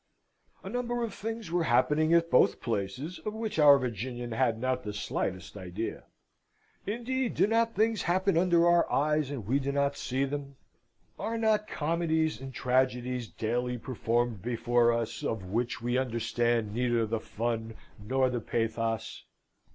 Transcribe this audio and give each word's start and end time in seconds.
A 0.63 0.67
number 0.69 1.03
of 1.03 1.13
things 1.13 1.51
were 1.51 1.65
happening 1.65 2.11
at 2.11 2.31
both 2.31 2.59
places, 2.59 3.19
of 3.23 3.35
which 3.35 3.59
our 3.59 3.77
Virginian 3.77 4.31
had 4.31 4.59
not 4.59 4.81
the 4.81 4.93
slightest 4.95 5.55
idea. 5.55 6.05
Indeed, 6.87 7.35
do 7.35 7.45
not 7.45 7.75
things 7.75 8.01
happen 8.01 8.35
under 8.35 8.67
our 8.67 8.91
eyes, 8.91 9.29
and 9.29 9.45
we 9.45 9.59
not 9.59 9.95
see 9.95 10.25
them? 10.25 10.55
Are 11.19 11.37
not 11.37 11.67
comedies 11.67 12.41
and 12.41 12.51
tragedies 12.51 13.27
daily 13.27 13.77
performed 13.77 14.41
before 14.41 14.91
us 14.91 15.21
of 15.23 15.45
which 15.51 15.83
we 15.83 15.99
understand 15.99 16.73
neither 16.73 17.05
the 17.05 17.19
fun 17.19 17.75
nor 17.99 18.31
the 18.31 18.41
pathos? 18.41 19.25